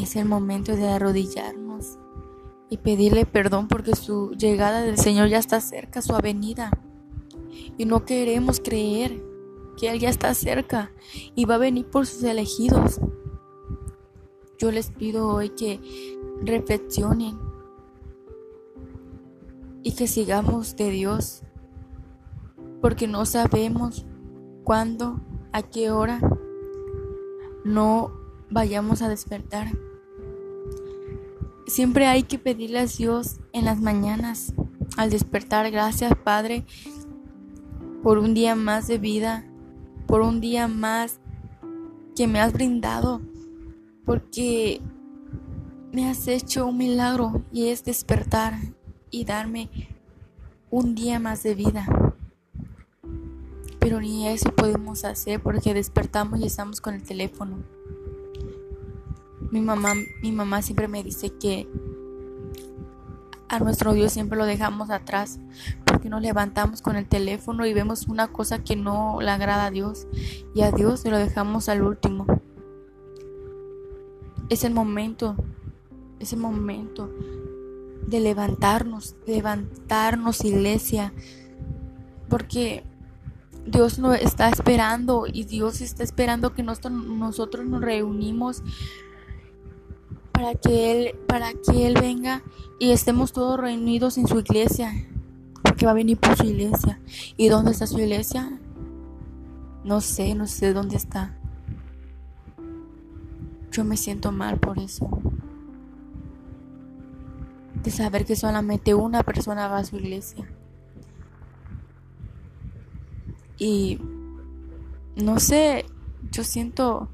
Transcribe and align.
Es 0.00 0.16
el 0.16 0.24
momento 0.24 0.76
de 0.76 0.88
arrodillarnos 0.88 1.98
y 2.70 2.78
pedirle 2.78 3.26
perdón 3.26 3.68
porque 3.68 3.94
su 3.94 4.30
llegada 4.30 4.80
del 4.80 4.96
Señor 4.96 5.28
ya 5.28 5.36
está 5.36 5.60
cerca, 5.60 6.00
su 6.00 6.14
avenida. 6.14 6.70
Y 7.76 7.84
no 7.84 8.06
queremos 8.06 8.60
creer 8.60 9.22
que 9.76 9.90
Él 9.90 10.00
ya 10.00 10.08
está 10.08 10.32
cerca 10.32 10.90
y 11.34 11.44
va 11.44 11.56
a 11.56 11.58
venir 11.58 11.84
por 11.84 12.06
sus 12.06 12.22
elegidos. 12.22 12.98
Yo 14.58 14.72
les 14.72 14.90
pido 14.90 15.28
hoy 15.28 15.50
que 15.50 15.78
reflexionen 16.40 17.38
y 19.82 19.92
que 19.92 20.06
sigamos 20.06 20.76
de 20.76 20.88
Dios, 20.88 21.42
porque 22.80 23.06
no 23.06 23.26
sabemos 23.26 24.06
cuándo, 24.64 25.20
a 25.52 25.60
qué 25.62 25.90
hora 25.90 26.20
no 27.64 28.12
vayamos 28.48 29.02
a 29.02 29.10
despertar. 29.10 29.68
Siempre 31.70 32.08
hay 32.08 32.24
que 32.24 32.36
pedirle 32.36 32.80
a 32.80 32.86
Dios 32.86 33.38
en 33.52 33.64
las 33.64 33.80
mañanas 33.80 34.54
al 34.96 35.08
despertar. 35.08 35.70
Gracias 35.70 36.12
Padre 36.16 36.64
por 38.02 38.18
un 38.18 38.34
día 38.34 38.56
más 38.56 38.88
de 38.88 38.98
vida, 38.98 39.46
por 40.08 40.20
un 40.22 40.40
día 40.40 40.66
más 40.66 41.20
que 42.16 42.26
me 42.26 42.40
has 42.40 42.52
brindado, 42.52 43.20
porque 44.04 44.80
me 45.92 46.10
has 46.10 46.26
hecho 46.26 46.66
un 46.66 46.76
milagro 46.76 47.44
y 47.52 47.68
es 47.68 47.84
despertar 47.84 48.58
y 49.08 49.24
darme 49.24 49.70
un 50.70 50.96
día 50.96 51.20
más 51.20 51.44
de 51.44 51.54
vida. 51.54 51.86
Pero 53.78 54.00
ni 54.00 54.26
eso 54.26 54.52
podemos 54.56 55.04
hacer 55.04 55.40
porque 55.40 55.72
despertamos 55.72 56.40
y 56.40 56.46
estamos 56.46 56.80
con 56.80 56.94
el 56.94 57.04
teléfono. 57.04 57.79
Mi 59.50 59.60
mamá, 59.60 59.94
mi 60.22 60.32
mamá 60.32 60.62
siempre 60.62 60.88
me 60.88 61.02
dice 61.02 61.30
que 61.30 61.68
a 63.48 63.58
nuestro 63.58 63.92
Dios 63.92 64.12
siempre 64.12 64.38
lo 64.38 64.44
dejamos 64.44 64.90
atrás 64.90 65.40
porque 65.84 66.08
nos 66.08 66.22
levantamos 66.22 66.82
con 66.82 66.94
el 66.94 67.08
teléfono 67.08 67.66
y 67.66 67.74
vemos 67.74 68.06
una 68.06 68.28
cosa 68.28 68.62
que 68.62 68.76
no 68.76 69.18
le 69.20 69.30
agrada 69.30 69.66
a 69.66 69.70
Dios 69.72 70.06
y 70.54 70.62
a 70.62 70.70
Dios 70.70 71.00
se 71.00 71.10
lo 71.10 71.18
dejamos 71.18 71.68
al 71.68 71.82
último. 71.82 72.26
Es 74.48 74.62
el 74.62 74.72
momento, 74.72 75.34
es 76.20 76.32
el 76.32 76.38
momento 76.38 77.10
de 78.06 78.20
levantarnos, 78.20 79.16
levantarnos 79.26 80.44
iglesia, 80.44 81.12
porque 82.28 82.84
Dios 83.66 83.98
nos 83.98 84.16
está 84.16 84.48
esperando 84.48 85.24
y 85.26 85.44
Dios 85.44 85.80
está 85.80 86.04
esperando 86.04 86.54
que 86.54 86.62
nosotros 86.62 87.66
nos 87.66 87.80
reunimos 87.80 88.62
para 90.40 90.54
que 90.54 90.90
Él, 90.90 91.18
para 91.26 91.52
que 91.52 91.86
Él 91.86 91.94
venga 92.00 92.42
y 92.78 92.92
estemos 92.92 93.32
todos 93.34 93.60
reunidos 93.60 94.16
en 94.16 94.26
su 94.26 94.38
iglesia, 94.38 94.90
porque 95.62 95.84
va 95.84 95.92
a 95.92 95.94
venir 95.94 96.16
por 96.16 96.34
su 96.34 96.44
iglesia. 96.44 96.98
¿Y 97.36 97.48
dónde 97.48 97.72
está 97.72 97.86
su 97.86 97.98
iglesia? 97.98 98.58
No 99.84 100.00
sé, 100.00 100.34
no 100.34 100.46
sé 100.46 100.72
dónde 100.72 100.96
está. 100.96 101.36
Yo 103.70 103.84
me 103.84 103.98
siento 103.98 104.32
mal 104.32 104.58
por 104.58 104.78
eso. 104.78 105.10
De 107.82 107.90
saber 107.90 108.24
que 108.24 108.34
solamente 108.34 108.94
una 108.94 109.22
persona 109.22 109.68
va 109.68 109.78
a 109.78 109.84
su 109.84 109.96
iglesia. 109.96 110.50
Y 113.58 114.00
no 115.16 115.38
sé, 115.38 115.84
yo 116.30 116.44
siento 116.44 117.10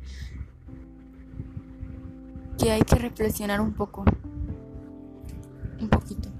hay 2.70 2.82
que 2.82 2.96
reflexionar 2.96 3.60
un 3.60 3.72
poco, 3.74 4.04
un 5.80 5.88
poquito. 5.88 6.35